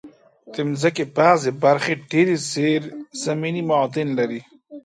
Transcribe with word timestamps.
د 0.53 0.55
مځکې 0.69 1.03
بعضي 1.17 1.51
برخې 1.63 1.93
ډېر 2.11 2.27
زېرزمینې 2.51 3.63
معادن 3.69 4.07
لري. 4.19 4.41